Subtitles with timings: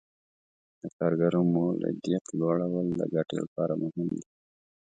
[0.79, 4.21] د کارګرو مولدیت لوړول د ګټې لپاره مهم دي.